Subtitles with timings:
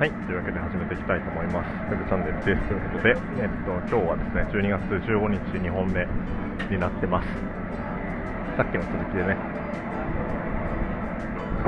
[0.00, 1.68] はい、というわけで始めていきたいと思います。
[1.92, 2.68] ウェブチャンネルです。
[2.68, 6.08] ということで、えっと、今日はですね、12月15日2本目
[6.72, 7.28] になってます。
[8.56, 9.36] さっきの続きでね。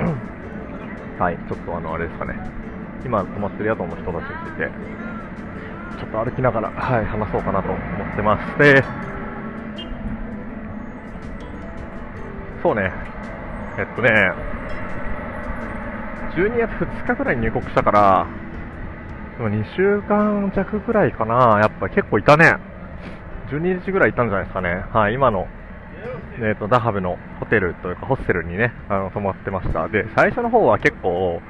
[1.20, 2.32] はい、ちょっとあの、あれですかね。
[3.04, 4.70] 今泊まってる宿の人たちについて、
[6.00, 8.58] ちょっと歩きながら、はい、話そうかなと思ってます。
[8.58, 8.82] で、
[12.62, 12.90] そうね、
[13.76, 14.51] えっとね、
[16.36, 18.26] 12月2日ぐらいに入国したから、
[19.36, 22.56] でも2週間弱ぐらいかな、やっぱ結構いたね。
[23.50, 24.84] 12日ぐらいいたんじゃないですかね。
[24.92, 25.46] はい、今の、
[26.40, 29.88] えっ、と、ダハブのホテルというか、ホステルにね、あの、泊まってました。
[29.88, 31.42] で、最初の方は結構、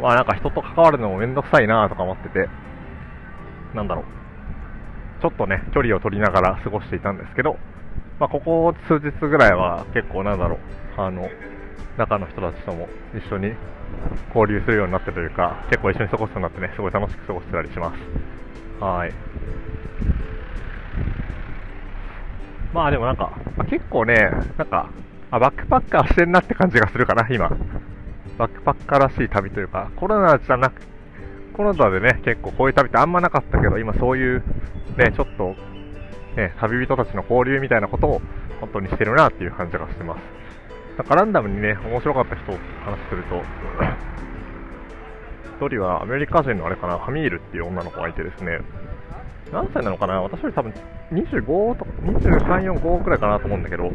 [0.00, 2.48] まあなんか人と関わるのもめんどくさいなとか思ってて、
[3.74, 5.22] なんだろう。
[5.22, 7.56] ちょっとね、距離を取りながら過ごしていたんですけど、
[8.20, 10.58] まあここ数日ぐらいは結構なんだろ
[10.98, 11.28] う、あの、
[11.96, 13.52] 中の人たちとも一緒に
[14.34, 18.84] 交流するようになってというか、結構一緒に過ごすようになってね、すごい楽しく過ごしてたりします。
[18.84, 19.12] はい。
[22.72, 24.14] まあでもなんか、まあ結構ね、
[24.58, 24.90] なんか、
[25.30, 27.48] あ、バックパッカーしてんなって感じがするかな、今。
[28.36, 30.82] バックパッカーらしい旅というか、コロナじゃなく、
[31.52, 34.42] コロナでね、結構こういう旅ってあんまなかったけど、今そういう、
[34.96, 35.54] ね、ちょっと、
[36.36, 38.20] ね、旅人たちの交流みたいなことを
[38.60, 40.43] 本当にしてるなっていう感じがしてます。
[40.96, 43.42] なんかランダムにね、面白かった人と話すると、
[45.66, 48.60] 一人はアメリカ人のあれかな、ハミールっていう女の子がいてですね、
[49.52, 50.72] 何歳なのかな私より多分
[51.12, 53.90] 25とか、23、4、5くらいかなと思うんだけど、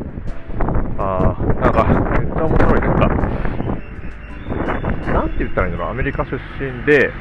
[0.97, 1.85] あー、なんか、
[2.19, 3.07] めっちゃ面白いなんか、
[5.13, 7.11] なんて言ったらいいんだろう、アメリカ出身で、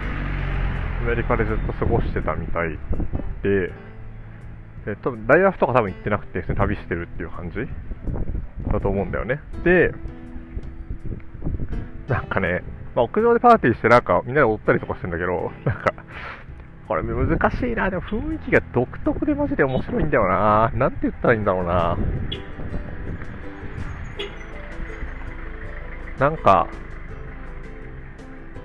[1.03, 2.71] アメリカでずっと過ごしてたみたい
[3.43, 3.73] で、
[4.87, 7.61] え多分大学とか多分行ってなくて、普通に旅してるっていう感じ。
[8.73, 9.41] だと思うんだよね。
[9.65, 9.93] で、
[12.09, 12.63] なんかね、
[12.95, 15.95] まあ、屋上でパーティーしてなんかみんなで踊ったりとかしてんだけど、なんか、
[16.89, 20.71] これ難しいな、でも雰囲気が独特でマジで面白いんだよな。
[20.75, 21.99] なんて言ったらいいんだろうな。
[26.19, 26.69] なんか、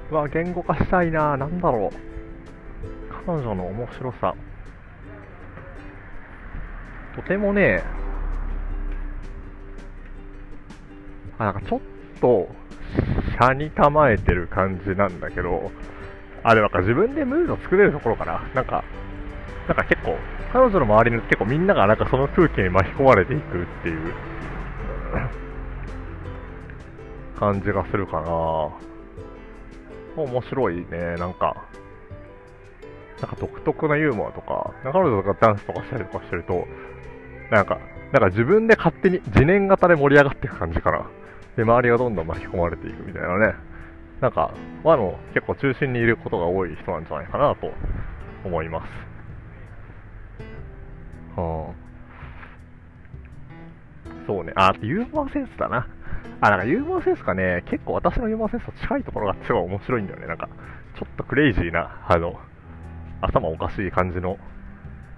[0.10, 3.24] うわ、言語化したいな、なんだろう。
[3.26, 4.36] 彼女の面白さ。
[7.14, 7.84] とてもね、
[11.38, 11.80] あ、なんかちょっ
[12.20, 12.48] と、
[13.38, 15.72] 車に構えてる感じなんだけど、
[16.44, 18.44] あ、でもなんか自分でムード作れるところかな。
[18.54, 18.84] なんか、
[19.68, 20.18] なんか結構、
[20.52, 24.14] 彼女の周りの結構みんながなんかその空気に巻き込まれていくっていう
[27.40, 28.70] 感じがするかな。
[30.16, 31.56] 面白いね、なんか。
[33.22, 36.68] なんか独特なユーモアとか、彼女がダンスとかしたりとかしてると、
[37.52, 37.80] なんか、
[38.12, 41.10] なんか自分で勝手に自念型で盛り上がっていく感じかな。
[41.56, 43.56] で、周りがどんどん巻き込まれていくみたいなね。
[44.22, 44.54] なんか、
[44.84, 47.72] 和の結構中心にいることが多い人なんじゃないかなと
[48.46, 48.90] 思います。
[51.36, 51.84] はあ、
[54.26, 54.54] そうね。
[54.56, 55.88] あ、ユーモアセンスだな。
[56.42, 60.28] あ、なんかユーモアセンスがね、結構私のユーモアセンスと近いところがすごい面白いんだよね。
[60.28, 60.50] なんか、
[60.96, 62.40] ちょっとクレイジーな、あの、
[63.22, 64.38] 頭おかしい感じの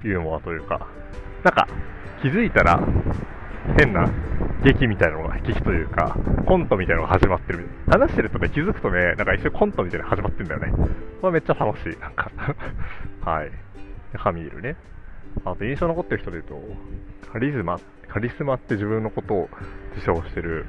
[0.04, 0.88] ユーモアというか、
[1.44, 1.68] なんか、
[2.22, 2.80] 気づいたら、
[3.78, 4.10] 変な
[4.64, 6.18] 劇みたいなのが、劇というか、
[6.48, 7.68] コントみたいなのが始まってる。
[7.88, 10.90] 話してるとね、気づくとね、なんか一瞬コントみたいなのが始まってるんだよね。
[11.22, 12.00] これめっちゃ楽しい。
[12.00, 12.32] なんか
[13.22, 13.52] はい。
[14.16, 14.76] ハミールね。
[15.44, 16.62] あと印象残ってる人で言う
[17.24, 19.50] と、カリズマ、カリスマって自分のことを
[19.96, 20.66] 自称してる、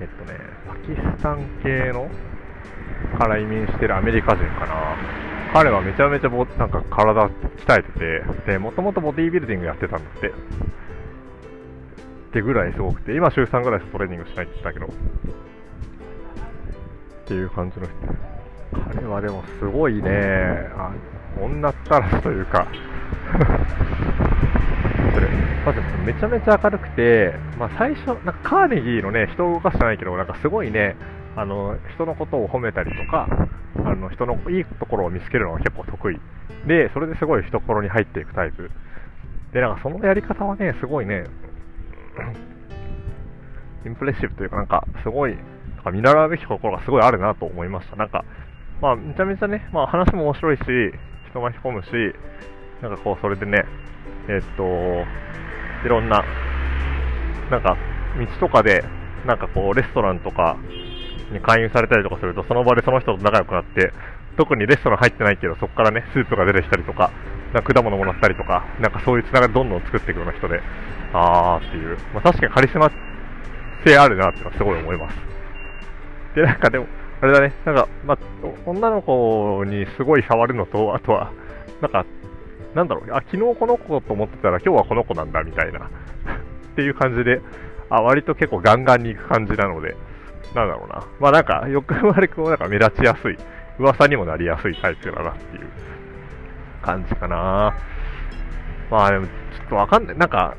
[0.00, 2.10] えっとね、パキスタン系の
[3.18, 4.96] から移民してるアメリカ人かな。
[5.52, 7.92] 彼はめちゃめちゃボなんか体鍛えて
[8.46, 10.32] て、で、もともとボディービルディングやってたんだって。
[12.26, 14.90] ってぐらいすごくて、今週3ぐらいしかトレーニングしないって言ったけど、っ
[17.26, 17.94] ていう感じの人。
[18.92, 20.10] 彼はでもすごいね、
[20.76, 20.92] あ
[21.40, 22.66] 女ったらしというか
[25.14, 25.28] それ、
[25.64, 30.96] まずめちゃめちゃ明るくて、まあ最初、なんかカーネギーのね、人を動かしてないけど、なんかすごいね、
[31.36, 33.28] あの、人のことを褒めたりとか、
[33.84, 36.20] あの、人のいいところを見つけるのが結構得意。
[36.66, 38.70] で、それですごい懐に入っていくタイプ。
[39.52, 41.24] で、なんかそのやり方はね、すごいね、
[43.86, 47.96] インプレッシブというか、なんか、すごい、なんか見習うべきところがすごいあるなと思いました。
[47.96, 48.24] なんか、
[48.80, 50.62] まあ、めちゃめちゃね、まあ話も面白いし、
[51.30, 51.88] 人巻き込むし、
[52.82, 53.64] なんかこう、それでね、
[54.28, 54.64] えー、っと、
[55.86, 56.24] いろんな、
[57.50, 57.76] なんか、
[58.18, 58.84] 道とかで、
[59.26, 60.56] なんかこう、レストランとか
[61.32, 63.92] に勧誘されたりとかすると、その場でその人と仲良くなって、
[64.36, 67.10] 特にレストラン入ってないけど、そこからね、スープが出てきたりと、か
[67.56, 70.60] なんか果物もらったりとか、なんかそういうつながりどんどん作っていくような人で、
[71.14, 72.90] あーっていう、まあ確かにカリスマ
[73.82, 75.16] 性あるなってのはすごい思います。
[76.34, 76.86] で、なんかでも、
[77.22, 78.18] あれだね、なんか、まあ、
[78.66, 81.32] 女の子にすごい触るのと、あとは、
[81.80, 82.04] なんか、
[82.74, 85.88] なんだろう、あ、昨日この子と思ってたら今日はこの子なんだみたいな っ
[86.76, 87.40] ていう感じで、
[87.88, 89.96] あ、割と結構ガンガンに行く感じなので、
[90.54, 91.02] なんだろうな。
[91.20, 93.38] まあなんか、よく悪くもなんか目立ちやすい、
[93.78, 95.66] 噂にもなりやすいタイプだなっていう
[96.86, 97.76] 感じかな。
[98.90, 99.32] まあでも、ちょ
[99.64, 100.16] っとわかんない。
[100.16, 100.56] なんか、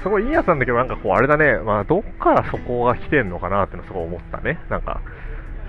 [0.00, 4.60] すごいいいやつなんだけど、なんかこう、あれだね、まあ、どっからそこが来てんのかなってのすごい思ったね。
[4.70, 5.00] なんか、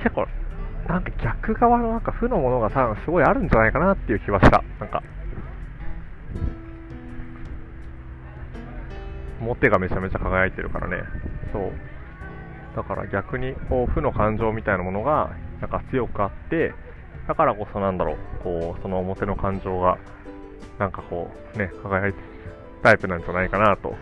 [0.03, 0.27] 結構、
[0.88, 4.63] なんか逆側のなんか負のものが多分すごいあるんじゃないかなっていう気はした。
[4.80, 5.03] なんか、
[9.41, 11.03] 表がめちゃめちゃ輝いてるからね。
[11.51, 11.71] そう。
[12.75, 15.31] だから逆に、こう、負の感情みたいなものが、
[15.62, 16.74] なんか強くあって、
[17.30, 20.00] だからこそなんだろう、こう、その表の感情が、
[20.80, 22.26] なんかこう、ね、輝いてる
[22.81, 23.94] タイプなんじゃないかなと、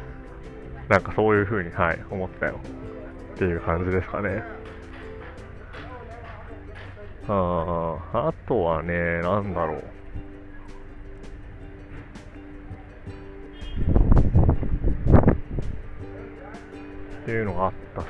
[0.87, 2.57] なんかそういう風に、はい、思ったよ。
[3.35, 4.41] っていう感じですかね。
[7.27, 9.83] ああ、あとはね、なんだろう。
[17.23, 18.07] っていうのがあったし、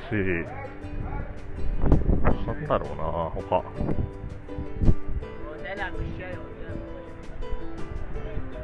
[2.46, 3.02] なんだろうな、
[3.50, 4.17] 他。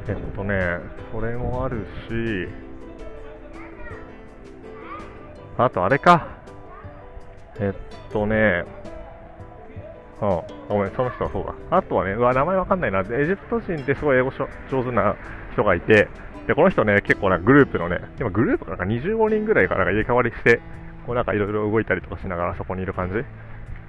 [0.07, 0.79] えっとね、
[1.11, 2.47] それもあるし、
[5.57, 6.27] あとあれか。
[7.59, 8.65] えっとね、
[10.21, 10.29] うん、
[10.69, 11.77] ごめん、その人はそうだ。
[11.77, 12.99] あとはね、うわ、名前わかんないな。
[12.99, 14.31] エジプト人ってすごい英語
[14.69, 15.15] 上手な
[15.53, 16.07] 人がいて、
[16.47, 18.75] で、この人ね、結構なグループのね、今グループな？
[18.75, 20.61] んか25人ぐらいから入れ替わりして、
[21.05, 23.15] こうなんかいろいろ動いたりとかしながらそこにいる感じ。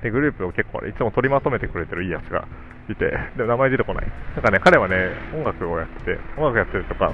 [0.02, 2.46] で、グループを結構、いつも取りまとめてくれてるいいやつが
[2.92, 4.06] いて、でも名前出てこない。
[4.34, 7.12] なんかね、彼はね、音楽をやってて、音楽やってるとか、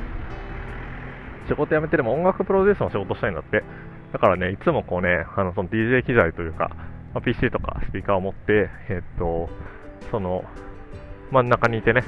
[1.49, 3.63] 仕事辞めてでも音楽プロデュースの仕事したいんだって。
[4.13, 6.71] だからね、いつもこうね、あの、その DJ 機材というか、
[7.15, 9.49] まあ、PC とかスピーカーを持って、えっと、
[10.11, 10.45] その、
[11.31, 12.05] 真ん中にいてね、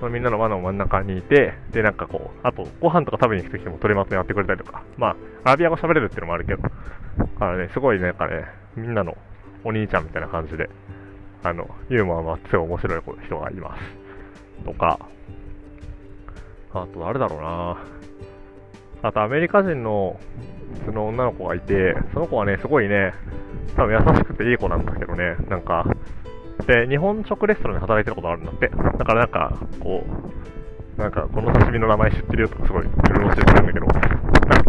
[0.00, 6.68] そのみんなの輪の真ん中にいて、で、なんかこう、あと、ご飯とか食べに行くときも取りまとめやってくれたりとか、まあ、アラビア語喋れるっていうのもあるけど、だ
[7.38, 8.44] からね、すごい、なんかね、
[8.76, 9.16] みんなの
[9.62, 10.68] お兄ちゃんみたいな感じで、
[11.44, 14.64] あの、ユーモアもあって面白い人がいます。
[14.64, 14.98] とか、
[16.72, 17.76] あと、誰だろうな。
[19.02, 20.18] あと、アメリカ人の、
[20.86, 23.12] その女の子がいて、その子はね、すごいね、
[23.76, 25.86] 多分優しくていい子なんだけどね、なんか、
[26.66, 28.68] で、日本食レストランで働いてることあるんだって。
[28.68, 30.02] だからなんか、こ
[30.96, 33.86] う、なんか、この刺身の名前知ってるよとかすごい、いろいろ教えてくれるんだけど、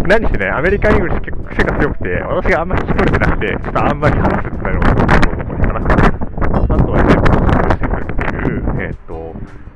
[0.08, 6.16] 何してね、 American English 結構癖が強くて、私があんまり聞き取れてなくて、ちょっとあんまり話せてないのが、ところかな。
[6.66, 9.36] あとはね、してくれっていう、えっ、と、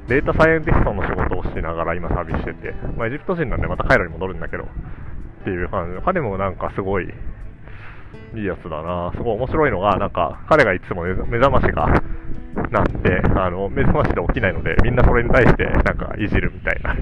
[0.09, 4.67] データサイエンティストの仕事をしながら今サービスしてて、まあ、エジプト人なんでまたカイロに戻るんだけど、っ
[5.43, 7.05] ていう感じで、彼もなんかすごい、
[8.35, 11.85] いいやつだなすごい面白いのが、なんか、彼がいつも目覚ましが、
[12.71, 16.95] なって、あの、目覚ましで起きないので、みんなそれに対して、なんか、いじるみたいな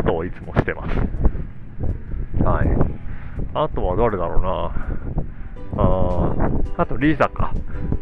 [0.00, 0.96] ことをいつもしてます。
[2.44, 2.68] はい。
[3.54, 4.94] あとは誰だろうな
[5.76, 7.52] ああとリザか。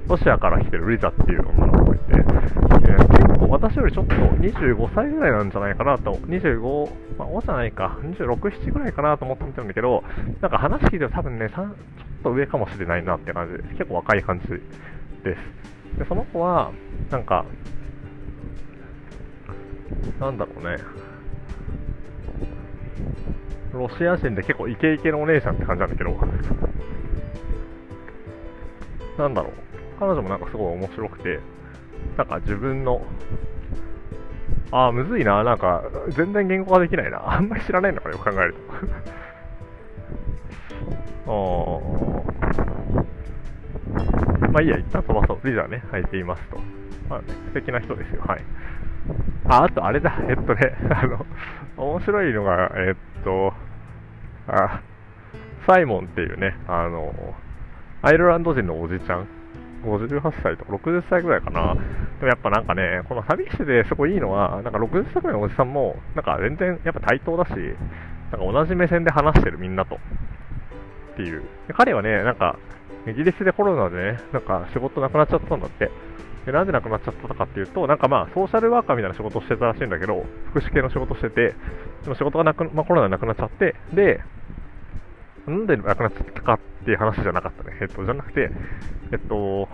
[0.08, 10.02] ロシアから来てるリザっていう女の子がいて、えー、結私よりちょっと25歳ぐらいなんじゃないかなと、25、まあ、おじゃないか、26、7ぐらいかなと思って見てるんだけど、
[10.40, 11.74] なんか話聞いて多分ね、ちょっ
[12.24, 13.62] と上かもしれないなって感じ。
[13.68, 15.98] で結構若い感じです。
[15.98, 16.72] で、その子は、
[17.10, 17.44] なんか、
[20.18, 20.78] なんだろうね、
[23.74, 26.18] ロシア人で結構イケイケのお姉さんって感じなんだけど、
[29.18, 29.52] なんだろう、
[30.00, 31.38] 彼女もなんかすごい面白くて、
[32.16, 33.02] なんか自分の、
[34.70, 38.60] ああ、むずいな、なんか全然言語化できないな、 あんまり知らないのかよく考えると。
[41.24, 41.32] あ
[44.50, 45.46] まあいいや、一旦飛ばそう。
[45.46, 46.58] リザね、履いていますと。
[47.08, 48.40] まあね、素敵な人ですよ、はい。
[49.48, 51.26] あ、あとあれだ、えっとね、 あの、
[51.76, 53.52] 面白いのが、えっと、
[54.46, 54.80] あ、
[55.66, 57.12] サイモンっていうね、あの、
[58.02, 59.26] アイルランド人のおじちゃん、
[59.82, 61.74] 58歳とか60歳ぐらいかな。
[61.74, 67.50] でもやっぱなんかね、このサビキシですごいいいのは、なんか60歳ぐらいのおじさんも、なんか全然やっぱ対等だし、
[68.30, 69.96] なんか同じ目線で話してるみんなと。
[71.12, 71.42] っていう。
[71.68, 72.58] で彼はね、なんか、
[73.06, 75.90] イギリスでコロナでね、なんか仕事なくなっちゃったんだって。
[76.46, 81.54] で、なんでなくなっちゃったかっていうと、なんかまあ、ソーシャルワーカーみたいな仕事をしてたらしいんだけど、福祉系の仕事してて、
[82.02, 84.20] でも仕事がなく、まあ、コロナでなくなっちゃって、で、
[85.46, 87.76] なんでなくなっちゃったかっていう話じゃなかったね。
[87.80, 88.50] えっと、じゃなくて、
[89.12, 89.68] えっと、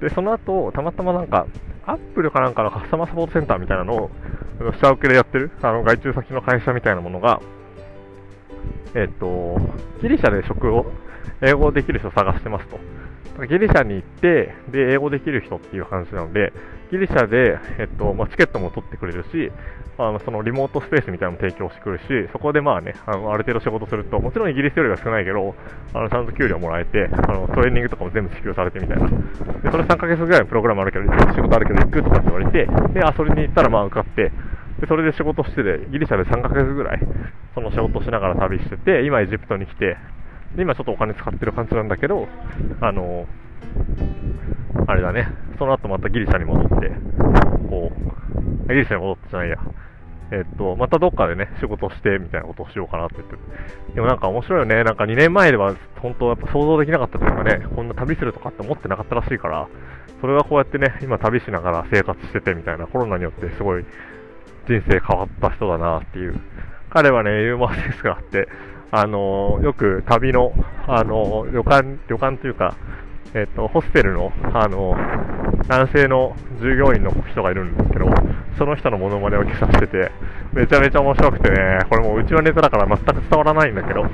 [0.00, 1.46] で、その後、たまたまなんか、
[1.86, 4.10] アップルかなんかのカスタマーサポートセンターみたいなのを、
[4.80, 7.40] 下請けでやってる、あの、外注先の会社みたいなものが、
[8.94, 9.58] えっと、
[10.02, 10.86] ギリシャで職を
[11.42, 12.78] 英語できる人を探してますと。
[13.46, 16.52] ギリシャに行って、で、英語できる人っていう話なので、
[16.90, 19.52] ギリシャで、えっと、まあ、チケットも取ってくれるし、
[19.98, 25.54] あの、そのリモートスペースみたいなのも提供してくるし、そこでまあね、あの、ある程度仕事すると、もちろんイギリスよりは少ないけど、
[25.92, 29.08] あの、ちゃんと給料もらえて、あの、トレーニングとかも全部支給されてみたいな。
[29.08, 31.04] で、それ3ヶ月ぐらいのプログラムあるけど、
[31.34, 34.32] 仕事あるけど行くとかって言われて、で、あ、それに行ったらまあ受かって、
[34.80, 37.00] で、それで仕事してて、ギリシャで3ヶ月ぐらい、
[37.54, 39.96] その仕事しながら旅してて、今エジプトに来て、
[40.56, 42.28] で、今ちょっとお金使ってる感じなんだけど、
[42.80, 43.26] あの、
[44.86, 45.28] あれだね、
[45.58, 46.90] その後またギリシャに戻って、
[47.68, 47.92] こ
[48.66, 49.58] う、ギリシャに戻ってじゃないや、
[50.30, 53.94] えっと、またどっかでね、仕事してみたいなことをしようかなって言って。
[53.94, 54.84] でもなんか面白いよね。
[54.84, 59.68] なんか2年前では本当やっぱ想像できなかったというかね、こんな旅するとかって思ってなかったらしいから、
[60.20, 63.84] それがこうやってね、今旅しながら生活しててみたいな、コロナによってすごい
[64.66, 66.38] 人生変わった人だなっていう。
[66.90, 68.48] 彼はね、ユーモアセンスがあって、
[68.90, 70.52] あの、よく旅の、
[70.86, 72.76] あの、旅館、旅館というか、
[73.34, 74.96] えっ、と、ホステルの、あの、
[75.68, 78.06] 男性の従業員の人がいるんですけど、
[78.56, 80.10] その人のモノマネを消させてて、
[80.54, 84.06] めちゃめちゃ面白くてね、これもううちのネタだから全く伝わらないんだけど、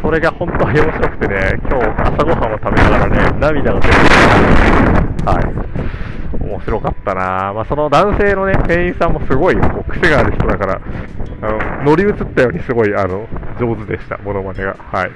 [0.00, 5.32] それが本当に面白くてね、今日朝ごはんを食べながらね、涙が出てきた。
[5.32, 5.44] はい。
[6.40, 10.80] 面白かったなまあ、その男性のね、店員さんもすごい、こう、癖がある人だから、
[11.42, 13.26] あの、乗り移ったようにすごい、あの、
[13.58, 14.76] 上手でした、モノマネが。
[14.78, 15.10] はい。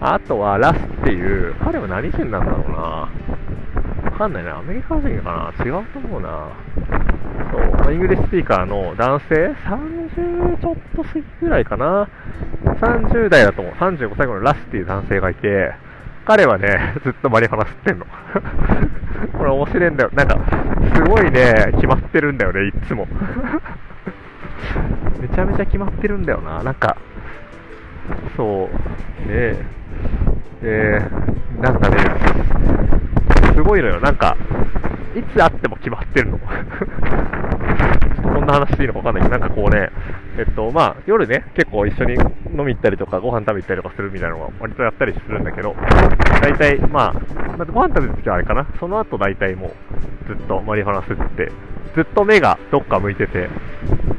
[0.00, 4.58] あとは、ラスっていう、彼は何人なんだろうなわかんないな。
[4.58, 6.50] アメリカ人かな違うと思うな。
[7.82, 9.34] そう、 English speaker の男性
[9.68, 12.08] ?30 ちょっと過ぎぐらいかな。
[12.64, 13.74] 30代だと思う。
[13.74, 15.72] 35歳頃のラスっていう男性がいて、
[16.24, 18.06] 彼はね、ずっとマリファナ吸ってんの。
[19.42, 20.10] これ面白いんだよ。
[20.12, 20.38] なんか、
[20.94, 23.08] すごいね、決まってるんだよね、いつも。
[25.20, 26.62] めちゃめちゃ決まってるんだよな。
[26.62, 26.96] なんか、
[28.36, 28.70] そ
[29.26, 29.56] う、ね
[30.62, 31.00] え、
[31.60, 31.96] なんかね、
[33.56, 33.98] すごいのよ。
[33.98, 34.36] なんか、
[35.16, 36.38] いつ会っても決まってるの。
[38.42, 39.90] んな話していいのかわかんないけど、なんかこうね、
[40.38, 45.74] えっと、まあ、夜ね、結構一緒に飲み行ったりとか、ご飯食べ行ったりとかするみたいなのが割とやったりするんだけど、
[46.40, 51.52] 大体、まあ、まずご飯食べるときはあれかな、その後大体もう、ずっとマリファナ吸って、
[51.94, 53.48] ずっと目がどっか向いてて、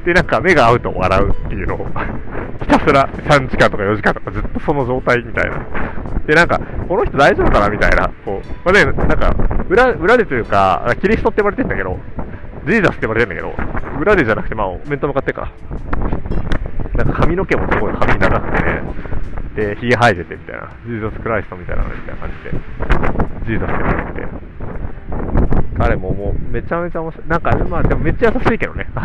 [0.05, 1.87] で、なんか目が合うと笑うっていうのを
[2.61, 5.65] ひたすら3時間とか4時間とかずっとその状態みたいな。
[6.25, 8.09] で、なんか、この人大丈夫かなみたいな。
[8.23, 9.35] こう、まあね、なんか、
[9.69, 11.99] 裏、裏でというか、キリストって呼ばれてんだけど、
[12.65, 13.53] ジーザスって呼ばれてんだけど、
[13.99, 15.51] 裏でじゃなくて、まあ、面と向かってか。
[16.95, 18.81] なんか髪の毛もすごい髪長くてね、
[19.55, 22.51] で、髭生えててみたいな、ジーザスクライストみたいなのみたいな感じで、
[23.45, 24.53] ジーザスって呼ばれてて。
[25.77, 27.27] 彼ももうめちゃめちゃ面白い。
[27.27, 28.87] なんか、まあでもめっちゃ優しいけどね。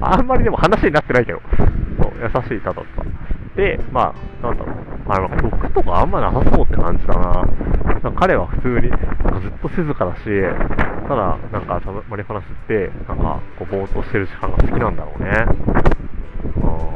[0.00, 1.40] あんまりでも話になってないけど、
[2.02, 3.21] そう優しい方だった。
[3.56, 4.76] で、まあ、なんだろう、
[5.08, 7.44] あの、毒とかあんまなさそうって感じだな。
[7.84, 10.22] なんか彼は普通に、なんかずっと静かだし、
[11.08, 15.30] ただ、なんか、マリファナスって、なんか、こう、ぼーっとしてる時間が好きなんだろうね。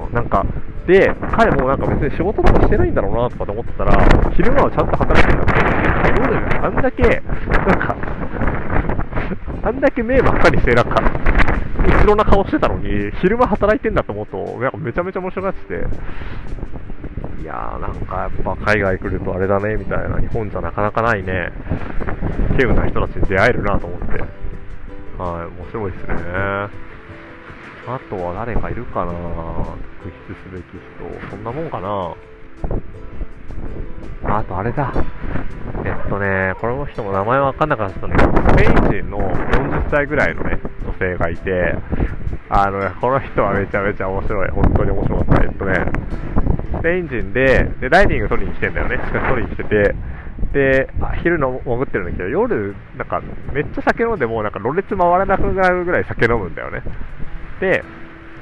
[0.09, 0.47] うん、なんか、
[0.87, 5.67] で、彼もなんか別に仕事とかしてないんだろうなとかと思ってたら、昼間はちゃんと働いてるんだって、
[6.23, 7.97] 夜あんだけ、なんか、
[9.63, 11.03] あんだけ目ばっかりして、なんか、
[11.87, 15.87] 後ろな顔してたのに、昼間働いてんだと思うと、なんかめちゃめちゃ面白がってて、
[17.43, 21.53] いやーなんかやっぱ海外来るとあれだね、みたいな、日本じゃなかなかないね、
[22.51, 24.07] 稀有な人たちに出会えるなと思って、
[25.19, 26.17] はい、面白いですね。
[27.89, 31.31] あとは誰かいるかな特筆すべき人。
[31.31, 32.17] そんなもんかな
[34.25, 34.93] あとあれだ。
[35.85, 41.75] えっとね、この人も名前わかんなかったんだけど、スペイン人の40歳ぐらいのね、女性がいて、
[42.49, 44.51] あのね、この人はめちゃめちゃ面白い。
[44.51, 45.45] 本当に面白かった。
[45.45, 45.75] えっとね、
[46.79, 48.97] スペイン人で、で、ライディング取りに来てんだよね。
[48.97, 49.95] しかし取りに来てて、
[50.53, 50.89] で、
[51.23, 53.21] 昼の潜ってるんだけど、夜、なんか、
[53.53, 56.83] めっちゃ酒飲んでもう、なんか、ろれつ回らなくなるぐらい酒飲むんだよね。
[57.61, 57.83] で、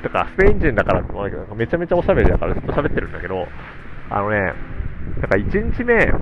[0.02, 3.46] だから、スペイン人だからってけど、めちゃめちゃおしゃべりだからずっと喋ってるんだけど、
[4.10, 4.52] あのね、
[5.20, 6.12] だか1日目、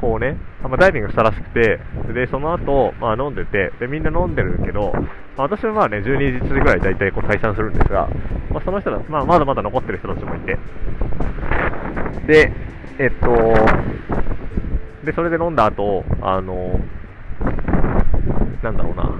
[0.00, 1.78] こうね、まあ、ダイビングしたらしくて、
[2.12, 5.00] で、その後、まあ飲んでて、で、みんな飲んでるけど、ま
[5.38, 8.08] あ、私はまあね、12時ぐらい大体こう退散するんですが、
[8.50, 10.58] まあ、その人たち、まあ、まだまだ残ってる人たちもいて、
[12.26, 12.52] で、
[12.98, 13.26] えっと、
[15.04, 16.80] で、それで飲んだ後、あの、
[18.62, 19.14] なんだろうな、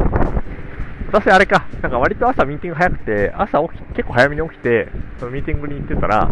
[1.13, 6.31] 私あれか、なんか割と朝ミーティング早くて、朝起き、結構早めに起きて、そのミーティングに行ってたら、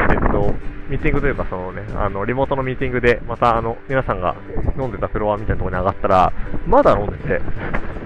[0.00, 0.54] えっと、
[0.88, 4.36] ミーティングというか、そのね、あの、リモートのミーティングで、またあの、皆さんが
[4.78, 6.32] 飲んでたフロアみたいなところに上がったら、
[6.66, 7.40] まだ飲んでて、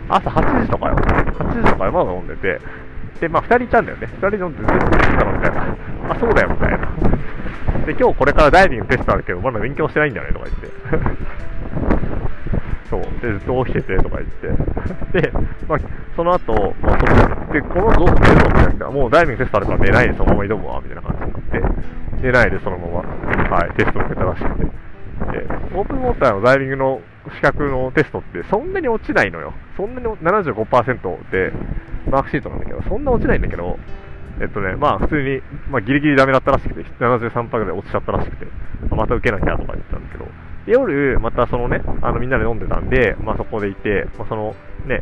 [0.08, 2.60] 朝8時とかよ、8時とかよ、まだ飲んでて、
[3.20, 4.08] で、まあ、2人いたんだよね。
[4.20, 5.62] 2人飲んでずっと飲んだのみたいな。
[6.10, 6.78] あ、そうだよ、みたいな。
[7.86, 12.09] で、今日これからダイビングテストあるけど、まだ勉強してないんだよねとか言って。
[12.90, 13.02] そう。
[13.22, 14.48] で、ずっと起きててとか言って。
[15.22, 15.32] で、
[15.68, 15.78] まあ、
[16.16, 18.90] その後、まあ、そ、で、この後どうするのみたいな。
[18.90, 22.22] もうダイビングテストあるから寝ないでそのまま挑むわ、みたいな感じになって。
[22.22, 23.02] 寝ないでそのま
[23.48, 24.64] ま、はい、テストを受けたらしくて。
[24.64, 27.00] で、オープンウォーターのダイビングの
[27.34, 29.52] 資格のテストってそんなに落ちないのよ。
[29.76, 31.52] そんなに75%で、
[32.10, 33.78] マークシートなんだけど、そんな落ちないんだけど、
[34.40, 38.46] えっとね、まあ普通に、まあギリギリダメだったらしくて、73%ぐらい落ちちゃったらしくて、
[38.90, 40.26] また受けなきゃとか言ってたんだけど、
[40.70, 44.54] で夜、またそのね、あのみんなで飲んでたんで、まあそこでいて、まあ、その
[44.86, 45.00] ね、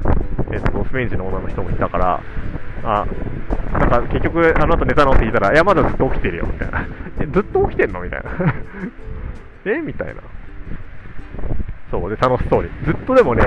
[0.50, 2.22] えっと、スペイン人の女の人もいたから、
[2.84, 3.06] あ、
[3.78, 6.86] なんか結局あの後寝たのって聞いたら、いやまだずっと起きてるよ、みたいな。
[7.20, 8.00] え、ずっと起きてんの？
[8.00, 8.30] みたいな。
[9.70, 9.80] え？
[9.80, 10.22] みたいな。
[11.90, 12.70] そう、で、楽しそうに。
[12.86, 13.42] ずっとでもね、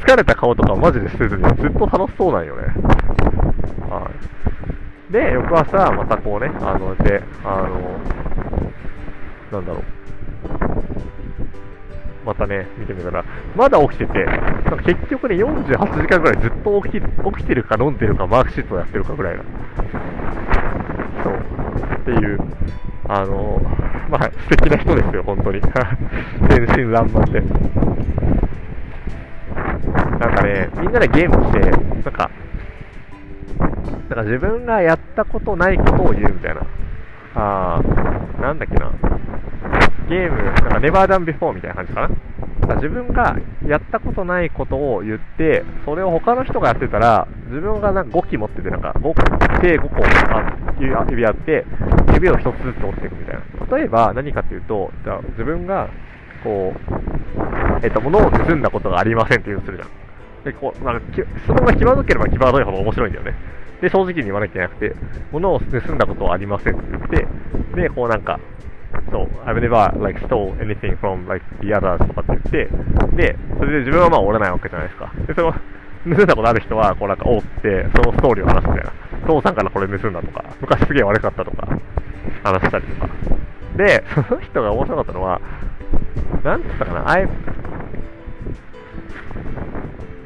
[0.00, 2.62] 疲れた顔とかマジでせずに、ずっと楽しそうなんよね。
[3.90, 4.08] は
[5.10, 5.12] い。
[5.12, 8.00] で、翌朝、またこうね、あの、で、あの、
[9.52, 9.96] なんだろう。
[12.26, 19.44] またね、見てみたら、まだ起きてて、なんか結局ね、48時間ぐらいずっと起き起きてるか飲んでるかマークシートをやってるかぐらいな。
[21.22, 21.34] そう。
[21.34, 22.40] っていう、
[23.08, 23.60] あの
[24.10, 25.60] まあ、素敵な人ですよ、本当に。
[26.50, 27.40] 天真爛漫で。
[30.18, 32.30] なんかね、みんなでゲームして、なんか、
[33.60, 36.62] なんか自分がやったことないことを言うみたいな。
[37.36, 39.15] あー、なんだっけな。
[40.08, 42.16] ゲーム、なんかネバーダンビフォーみたいな感じかな。
[42.66, 43.36] か自分が
[43.66, 51.64] やったことないことを言って、それを他の人がやってたら、自分がなんか5機持ってて、なんか5、計5個あ指あって、
[52.12, 53.76] 指を1つずつ折っていくみたいな。
[53.76, 55.88] 例えば何かっていうと、じゃあ自分が、
[56.42, 60.44] こう、えっと、物を盗んだことがありませんって言うとするじゃん。
[60.44, 61.02] で、こう、なんか、
[61.46, 63.34] そのが際どければ際どいほど面白いんだよね。
[63.80, 64.94] で、正直に言わなきゃいけなくて、
[65.32, 67.26] 物を盗んだことはありませんって言って、
[67.82, 68.40] で、こうなんか、
[69.10, 72.70] そう、I've never like stole anything from like the others とかって言っ
[73.10, 75.12] て、で、それで自分はまあ折れないわけじゃないですか。
[75.26, 75.52] で、その、
[76.16, 78.92] 盗んだことある人は、こうなんか折って、そのストーリーを話すみたいな。
[79.26, 81.68] 父さんからこれ盗んだとか、昔すげえ悪かったとか、
[82.44, 83.08] 話したりとか。
[83.76, 85.40] で、その人が面白かったのは、
[86.44, 87.28] なんつったかな、あい、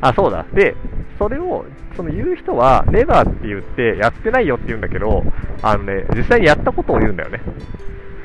[0.02, 0.44] あ、そうだ。
[0.52, 0.76] で、
[1.18, 1.64] それを、
[1.96, 5.24] その言う人は、ネバーって言って、やってないよって言うんだけど、
[5.62, 7.40] あのね、実際にやったことを言うんだよね。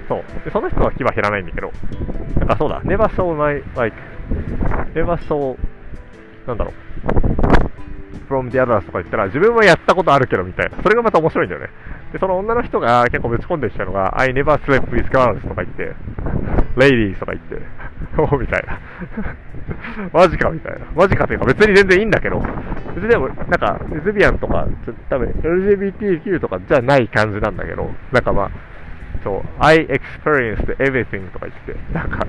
[0.07, 0.23] そう。
[0.43, 1.71] で、その人は牙減らないんだけど、
[2.39, 3.95] なんかそうだ、never saw my, like,
[4.93, 5.57] never saw,
[6.47, 6.85] なんだろう、
[8.29, 10.81] from the others とか言ったら、自分はやったことあるけどみたいな。
[10.81, 11.69] それがまた面白いんだよね。
[12.13, 15.95] で、その女の人が結構ぶち込んできたのが、I never slept with girls とか言って、
[16.75, 17.57] ladies とか言って、
[18.17, 18.79] お みたいな。
[20.13, 20.85] マジかみたいな。
[20.95, 22.39] マジかというか別に全然いいんだけど、
[22.95, 24.67] 別にでも、なんか、レズビアンとか、
[25.09, 28.51] 多分 LGBTQ とかじゃない感じなんだけど、なんかまあ、
[29.25, 32.25] そう、I experienced everything とか言って、なんか、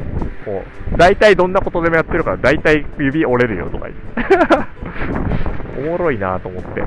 [0.46, 4.37] もう、大体どんなことでもやってるから、大体指折れるよとか言って。
[5.78, 6.82] おもろいなと思って。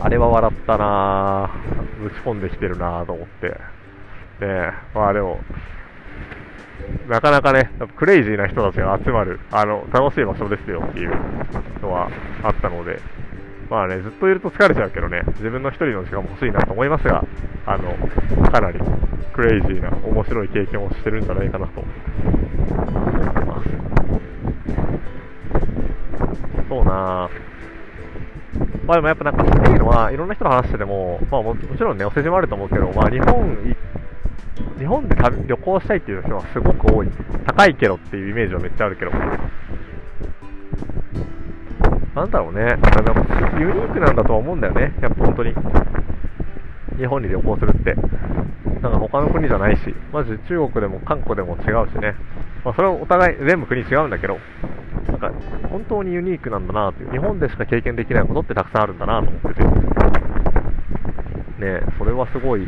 [0.00, 2.02] あれは笑ったなぁ。
[2.02, 3.48] ぶち込んできてるなぁと思って。
[3.48, 3.56] ね
[4.40, 5.38] え、まあでも、
[7.08, 11.10] なかなかね、クレイジーな人たちが集まる、あの、楽しい場所ですよっていう
[11.82, 12.08] のは
[12.42, 13.00] あったので、
[13.72, 17.24] まあね、ずっといると疲れちゃうけどね、自分の一人の時間も欲しいなと思いますが、
[17.64, 17.94] あの、
[18.50, 18.78] かなり
[19.32, 23.70] クレイジーな面白い経験をしてるんじゃないかなと思ってます。
[26.68, 27.30] そうな
[28.84, 33.74] まあでもやっぱなんかそういうのは、いろんな人と話してても、まあもちろんね、お世辞もあると思うけど、まあ日本、
[34.78, 37.08] 日本で旅行したいっていう人はすごく多い。
[37.46, 39.12] 高いけどっていうイメージはめっちゃあるけど、
[42.14, 45.54] なんだろうね、なんかユニークなんだとは思うんだよね、やっぱ本当に。
[46.98, 47.96] 日本に旅行するって。
[48.82, 52.14] なんか他の国じゃないし、マジ中国でも韓国でも違うしね。
[52.64, 54.38] まあ、それはお互い全部国違うんだけど、
[55.08, 55.32] なんか
[55.70, 59.64] 本当にユニークなんだなっていう、日本でしか経験できないことってたくさんあるんだなと思ってて。
[61.62, 62.66] ねそれはすごい、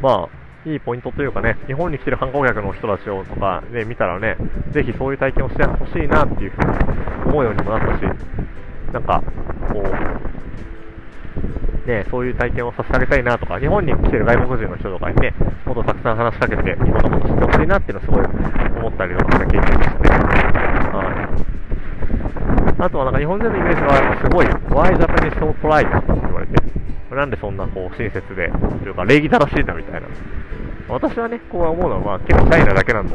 [0.00, 4.36] まあ、いいポイントというかね、日本に来てる観光客の人たちをとかね、見たらね、
[4.70, 8.04] ぜひそういう体験をしてほしいなっていうふうに思うようにもなったし、
[8.92, 9.22] なんか、
[9.72, 9.88] こう、
[11.88, 19.86] ね、そういう体験をさせてあげたいなとか、日本に来てる外国人の人とかにね、もっとたくさん話しかけて、日本のこと知ってほしいなっていうのをすごい思ったりとかした経験でして、
[20.90, 21.02] は
[22.78, 22.82] い。
[22.82, 25.98] あとはなんか日本人のイメージはすごい、Why Japanese so polite?
[25.98, 26.54] って言われて、
[27.14, 28.50] なんでそんなこう親切で、
[28.82, 30.08] というか礼儀正しいんだみたいな。
[30.88, 33.14] 私はね、こう思うのは、まあ、結構シャイなだけなんだ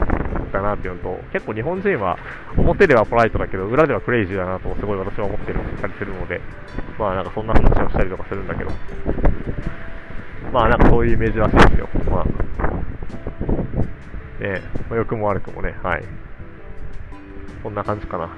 [0.56, 2.18] かなっていうのと、結構日本人は
[2.58, 6.41] 表ではポライトだけど、裏ではクレイジーだなと、すごい私は思ってるたりするので、
[6.98, 8.72] まあなんかそんな話をしたりとかするんだけど、
[10.52, 11.89] まあなんかそういうイメージらしいですよ。
[12.10, 12.26] まあ、
[14.41, 16.04] ねまあ、良くも悪くもね、はい。
[17.62, 18.30] こんな感じかな。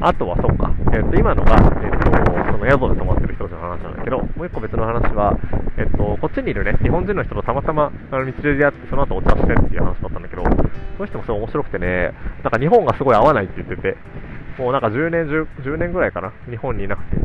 [0.00, 2.06] あとはそうか、えっ、と、今のが、えっ、と、
[2.52, 5.36] その宿で泊まってる人たちの話なんだけど、もう一個別の話は、
[5.76, 13.96] えっ、と、こっちにいるね、日本人の人とたまたま、あの、道で出会って、その後お茶してっていう話だったんだけど、その人もすごい面白くてね、なんか日本がすごい合わないって言ってて、
[14.58, 17.16] もうなんか10年、10, 10年ぐらいかな、日本にいなくて。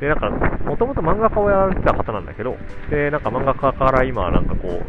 [0.00, 0.30] で、なんか、
[0.64, 2.56] もともと漫画家をやられてた方なんだけど、
[2.90, 4.80] で、なんか漫画家から今、なんかこ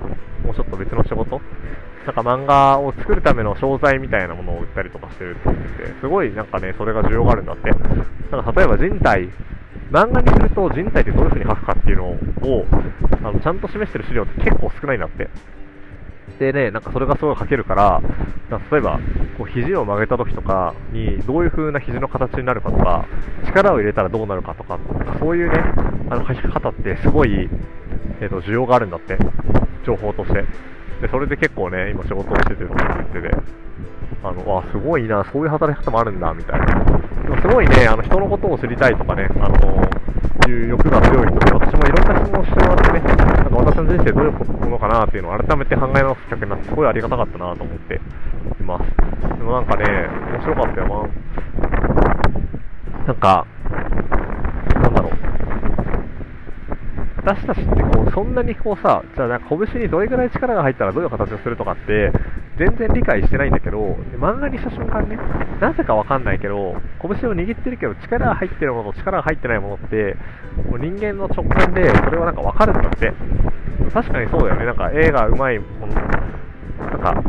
[0.44, 1.42] う、もうちょっと別の仕事
[2.06, 7.72] なんか漫画を作るための商材みたいなものを売ったりとかしてるって言ってて、すごいなんかね、それが需要があるんだって。
[8.30, 9.30] なんか例えば人体、
[9.92, 12.66] 漫画にすると人体ってどういう風に描くかっていうのを、
[13.24, 15.30] あのちゃんと示してる資料って結構少ないんだって。
[16.40, 18.02] でね、なんかそれがすごい描けるから、
[18.50, 19.00] か例えば、
[19.38, 23.06] こう肘を曲げた時とかに、どういう風な肘の形になるかとか、
[23.46, 24.78] 力を入れたらどうなるかとか、
[25.20, 25.58] そういうね、
[26.10, 27.50] あの描き方ってすごい、
[28.20, 29.18] えっ、ー、と、需要があるんだって。
[29.86, 30.46] 情報として。
[31.04, 33.36] で、それで結構ね、今仕事をしててとか言ってて、
[34.24, 36.66] あの、わ、すごいな、そういう働き方もあるんだ、みたいな。
[36.66, 36.72] で
[37.28, 39.84] もすごいね、あの、人のことを知りたいとかね、あの
[40.48, 48.00] いう欲が強い人で、私もいろんな質問をしてもらってね、なんか私の人生どういうものかなっていうのを改めて考え直すきっかけになって、すごいありがたかったなと思ってい
[48.64, 48.86] ます。
[49.28, 51.04] でもなんかね、面白かったよな。
[53.08, 53.46] なんか、
[54.76, 55.12] なんだろう。
[57.26, 62.12] 私たちってこう、そんなにこうさ、じゃあなんか拳にどれぐらい力が入ったらどういう形をするとかって、
[62.58, 63.80] 全然理解してないんだけど、
[64.20, 65.18] 漫画にした瞬間ね、
[65.62, 70.18] なぜかわかんないけど、拳を握ってるけど力が入ってるものと力が入ってないものって、
[70.70, 73.14] もう人間の直感でそれはなんかわかるんだって。
[73.94, 74.66] 確かにそうだよね。
[74.66, 77.24] なんか絵が上手いもの、なんか、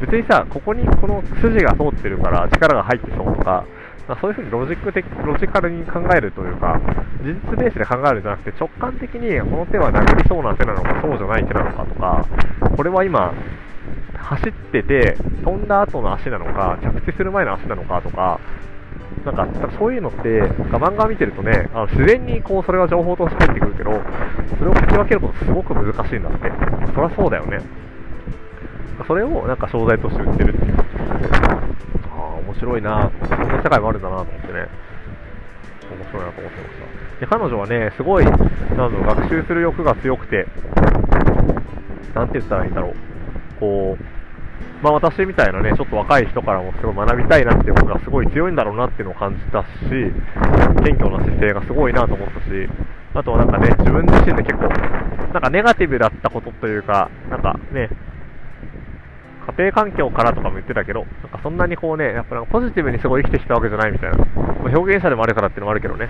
[0.00, 3.64] 別にさ、ここにこの筋が通ってるから力が入ってそうとか、
[4.08, 6.80] まそういうふうにロジック的、ロジカルに考えるというか、
[7.22, 12.26] 事実ベースで考えるんじゃなくて、直感的にこの手は殴りそうな手なのか、そうじゃない手なのかとか、
[12.76, 13.32] これは今、
[14.16, 18.40] 走ってて、飛んだ後の足なのか、着地する前の足なのかとか、
[19.24, 23.90] なんか、そういうのって、漫画見てるとね、あの自然にこう、それは情報として入ってくるけど、
[24.58, 26.52] それを聞き分けることすごく難しいんだって。
[26.94, 27.58] そりゃそうだよね。
[29.06, 31.45] それをなんか商材として売ってるっていう。
[32.56, 34.68] 面白いなそんな世界もあるんだなと思ってね、
[35.92, 37.20] 面白いなと思ってました。
[37.20, 40.46] で、彼女はね、すごい、なんだろう、学習する欲が強くて、
[42.14, 42.94] なんて言ったらいいんだろう、
[43.60, 44.04] こう、
[44.82, 49.68] まあ私みたいなね、ちょっと若い人からもすごい学びたいなっていうことがすごい強いんだろうなっていうのを感じたし、
[50.82, 52.68] 謙虚な姿勢がすごいなと思ったし、
[53.12, 54.68] あとはなんかね、自分自身で結構、
[55.32, 57.90] なんかネガティブだったことというか、なんかね、
[59.46, 64.24] 家庭環境からとかも言ってたけど、なんかそんなにこうね、やっぱなんかポジティブにすごい生きてきたわけじゃないみたいな、ま
[64.66, 66.08] あ、表現者でもあるからっていうのもあるけどね、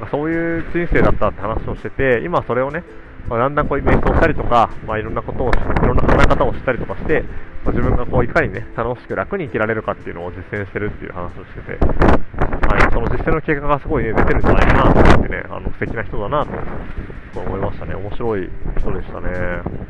[0.00, 2.84] まあ、そういう人生だったって話をしてて、今それをね、
[3.28, 5.52] まあ、だんだんこう瞑想したりとか、まあ、いろんなことを、い
[5.86, 7.22] ろんな考え方をしたりとかして、
[7.64, 17.94] まあ、自分がこういかにね、楽しく楽に生きられるかっていうのを実践してるっていう話をしてて、はい、その実践の結果がすごいね、出てるんじゃないかなと思ってね、あの素敵な人だなと思いましたね。
[17.94, 19.86] 面白い人でしたね。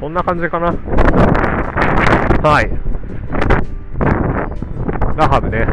[0.00, 0.66] そんな感じかな。
[2.42, 2.70] はい。
[5.16, 5.66] ラハブね。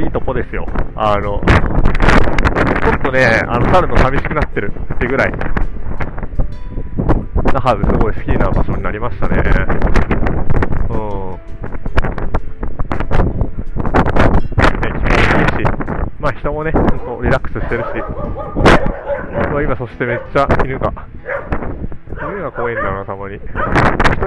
[0.00, 0.66] いいとこですよ。
[0.94, 1.38] あの、ちょ
[2.94, 5.32] っとね、あの、去るの寂しくなってるってぐらい。
[7.52, 9.42] ラハブすごい好きな場所になりましたね。
[10.90, 11.32] うん。
[14.80, 15.70] ね、気持ちいいし、
[16.20, 19.07] まあ人もね、ほんとリラックスしてるし。
[19.62, 20.92] 今そしてめっちゃ犬が
[22.20, 23.36] 犬が怖いんだな、たまに。
[23.36, 23.54] 人に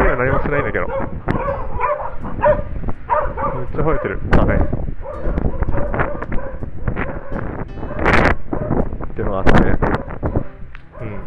[0.07, 0.87] は何もしないんだけど。
[0.87, 0.93] め
[3.63, 4.19] っちゃ吠えてる。
[4.39, 4.55] あ、ね。
[9.05, 9.51] っていうのがあって。
[11.01, 11.19] うん。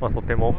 [0.00, 0.54] まあ、とても、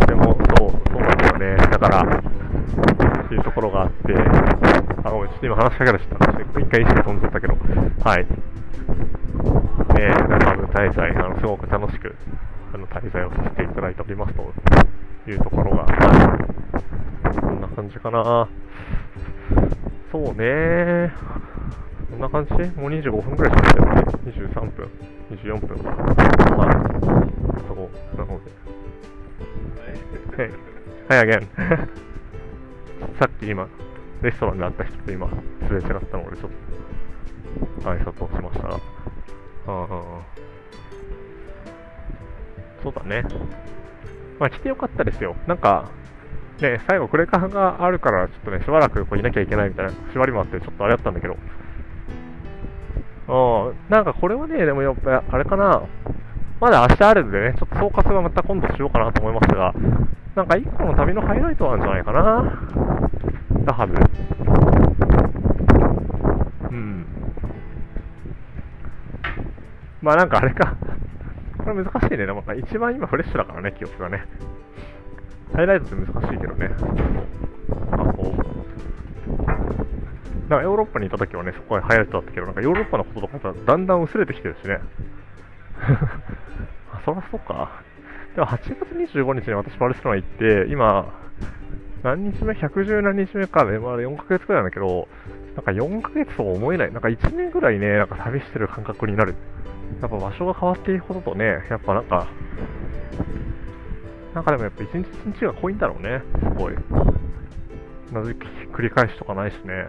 [0.00, 1.56] とても、そう、そうなんだよね。
[1.56, 4.14] だから、っていうところがあって、
[5.04, 6.29] あ、ごめん、ちょっと今話しかけられちゃった。
[6.70, 7.54] 一回意識飛んじゃったけど、
[8.04, 8.24] はい。
[9.98, 12.14] えー、中部滞在、あの、すごく楽しく、
[12.72, 14.54] あの、滞在をさせていただいておりますと
[15.28, 16.38] いうところが、は
[17.28, 17.40] い。
[17.40, 18.48] こんな感じかな。
[20.12, 21.12] そうね
[22.08, 22.52] こんな感じ？
[22.78, 24.02] もう25分くらいしかったよね。
[24.26, 24.90] 23分、
[25.32, 25.76] 24分。
[25.76, 27.66] はい。
[27.66, 28.50] そこ、なので。
[30.40, 30.50] はい。
[31.08, 31.48] はい、あげん。
[33.18, 33.66] さっき今、
[34.22, 35.28] レストランで会った人と今、
[35.66, 36.50] すれ違ったので、ちょっ
[37.82, 38.74] と、挨拶をしましたが。
[39.68, 40.40] うん
[42.82, 43.24] そうだね。
[44.38, 45.36] まあ来てよかったですよ。
[45.46, 45.90] なんか、
[46.60, 51.36] ね、最後クレカがあるから、ちょっとね、しばらくこういなきゃいけないみたいな縛りもあって、ちょっとあれだったんだけど、
[53.28, 55.82] うん、なんかこれはね、でもやっぱ、あれかな、
[56.60, 59.74] まだ明日あるんでね、ちょっと総括はまた今度しようかなと思いますが、
[60.34, 62.68] なんか一個の旅のハイライトなんじゃないかな、
[63.64, 63.94] だはず。
[66.70, 67.06] うん。
[70.02, 70.76] まあなんかあれか、
[71.58, 74.24] これ難しいね、なんか一番今フレッシュだからね、記憶がね。
[75.52, 76.68] ハイライトって難しいけどね。
[76.68, 78.50] なんかこう、
[80.48, 84.80] なんかヨーロッパにいた時はね、そこがハイライトだったけど、なんかヨーロッパのこととかだんだん薄れてきてるしね。
[86.92, 87.82] あ、そらそうか。
[88.34, 91.12] でも8月25日に私バルセロナ行って、今、
[92.02, 95.08] 何日目 ?110 何日目かで、まだ4ヶ月くらいなんだけど、
[95.54, 96.92] なんか4ヶ月とは思えない。
[96.92, 99.34] なんか1年ぐらいね、なんか旅してる感覚になる。
[100.00, 102.28] やっぱ場所が変わっていくこととね、やっぱなんか、
[104.34, 106.74] なんかでもやっぱ一日一日が濃いんだろうね、すごい。
[108.12, 108.34] なぜ
[108.72, 109.86] 繰り返しとかないしね。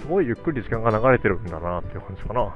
[0.00, 2.54] すごいゆっくり時間が流れてるんだなっていう感じかな。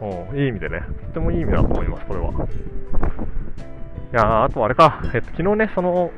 [0.00, 2.30] うん、いい意味でね、とてもいい意味だと思います、これは。
[2.30, 6.10] いやー、あとあれか、えっと、昨日ね、その、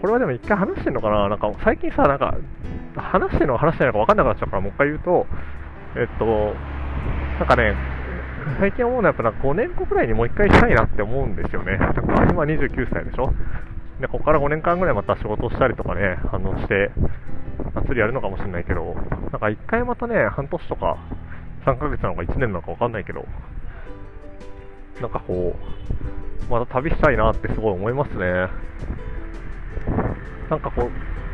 [0.00, 1.28] これはでも一回話してんのかな？
[1.28, 2.36] なんか最近さ、なんか、
[2.96, 5.26] 話してんのか話してないのか分かんなくなっちゃうから、もう一回言うと、
[5.96, 6.24] えっと、
[7.38, 7.74] なんかね、
[8.60, 11.76] 最近思うのはやっぱなんか5年後くらいにもう一回したいなって思うんですよね。
[11.76, 13.32] なんか今29歳でしょ？
[14.00, 16.90] で、ここから5年間ぐらいまた仕事したりとかね、あのして、
[17.74, 18.94] 祭りやるのかもしれないけど、
[19.32, 20.96] なんか一回またね、半年とか、
[21.66, 23.26] 3ヶ月なのか1年なのかわかんないけど、
[25.00, 25.56] なんかこ
[26.48, 28.48] う、また旅したいなってすごい思いますね。
[30.50, 30.90] なんかこう、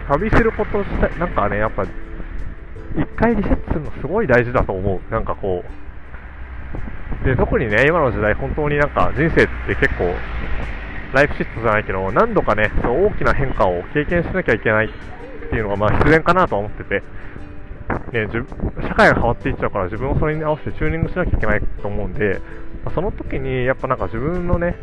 [0.08, 5.12] 旅すること自体、なんかね、やっぱ、一回リセットするのすごい大事だと思う。
[5.12, 5.64] なんかこ
[7.22, 10.14] う、で、特にね、今の時代、本当になんか人生って結構、
[11.14, 17.02] ライフシフトじゃないけど、何度かね、その大きな変化を経験しなきゃいけないっていうのがまあ必然かなと思ってて、
[18.12, 18.28] ね、
[18.82, 22.40] 社会が変わっていっちゃうから自分をそれに合わせてチューニングしなきゃいけないと思うんで、
[22.84, 24.76] ま、その時にやっぱなんか自分のね、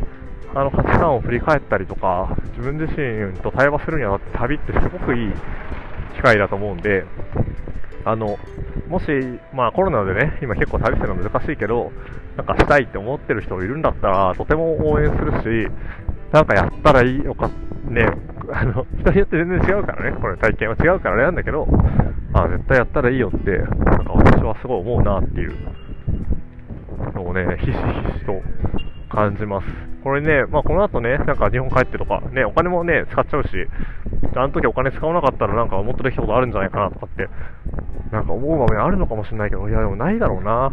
[0.54, 5.34] あの価値観を振り返ったりとか、自分自身と対話するには旅ってすごくいい
[6.16, 7.06] 機会だと思うんで、
[8.04, 8.38] あの、
[8.90, 9.06] もし、
[9.54, 11.92] まあコロナでね、今結構旅するの難しいけど、
[12.36, 15.72] なんかしたいって思ってる人いるんだったら、とても応援するし、
[16.32, 17.50] なんかやったらいいよか、
[17.90, 18.06] ね、
[18.52, 21.68] あの、人によって全然違うからね、これ体験は違うからあれなんだけど、
[22.34, 25.54] あ絶対やったらいいよって、なんか私はすごい思うなっていう
[27.14, 28.42] のをね、ひしひしと
[29.12, 29.68] 感じます。
[30.04, 33.50] これね、まあこの後ね、なんか日本帰ってとか、ね、お金もね、使っちゃうし、
[34.36, 37.30] あの時お金使わなかったらなんかもっとできたことあるんじゃないかなとかって、
[38.12, 40.72] なんか思う場面あるのかもしれないけど、いやでもないだろうな。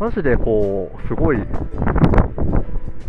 [0.00, 1.38] マジでこう、すごい、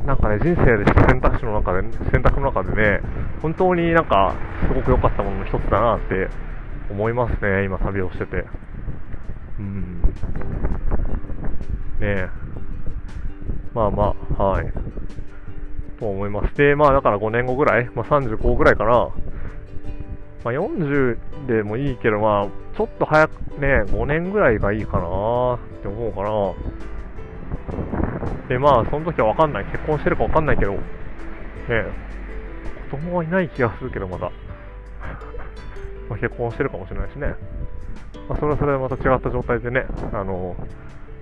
[0.06, 3.00] なんかね、人生で選択肢の中で、選択の中でね、
[3.42, 4.36] 本当になんか、
[4.68, 6.28] すごく良かったものの一つだなって
[6.92, 8.46] 思いますね、今旅をしてて。
[9.60, 10.02] うん。
[10.02, 10.12] ね
[12.02, 12.43] え。
[13.74, 14.72] まあまあ、はい。
[16.00, 16.56] と思います。
[16.56, 19.10] で、まあだから5年後ぐらい、まあ35ぐらいかな。
[20.44, 26.54] まあ40でもいいけど、まあ、ちょっと早くね、5年ぐらいがいいかなって思うかな。
[28.48, 29.66] で、まあ、その時はわかんない。
[29.66, 30.80] 結婚してるかわかんないけど、ね、
[32.92, 34.32] 子供はいない気がするけど、まだ。
[36.10, 37.36] まあ、結婚してるかもしれないしね。
[38.28, 40.56] まあ、それはそれでまた違った状態でね、あの、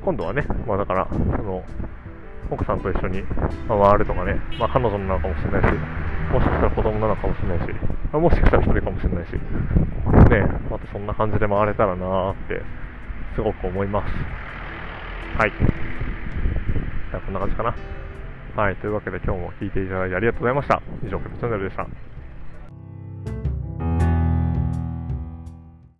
[0.03, 1.63] 今度はね、まあだから、その、
[2.49, 3.23] 奥さんと一緒に
[3.67, 5.77] 回るとかね、まあ彼女なのかもしれないし、
[6.31, 7.65] もしかしたら子供なのかもしれないし、
[8.11, 9.39] もしかしたら一人かもしれないし、ね、
[10.69, 12.61] またそんな感じで回れたらなーって、
[13.35, 14.11] すごく思います。
[15.37, 15.51] はい。
[17.11, 17.75] じゃあこんな感じかな。
[18.55, 18.75] はい。
[18.77, 20.81] というわけで今日も聴いていただいてありがとうございました。
[21.05, 22.10] 以上、ケプチャンネルでした。